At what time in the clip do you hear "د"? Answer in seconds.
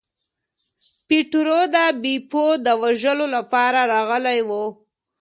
1.75-1.77, 2.65-2.67